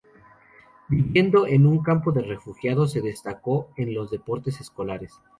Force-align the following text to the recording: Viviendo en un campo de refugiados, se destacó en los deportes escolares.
Viviendo 0.87 1.45
en 1.45 1.67
un 1.67 1.83
campo 1.83 2.11
de 2.11 2.23
refugiados, 2.23 2.93
se 2.93 3.01
destacó 3.01 3.69
en 3.77 3.93
los 3.93 4.09
deportes 4.09 4.59
escolares. 4.59 5.19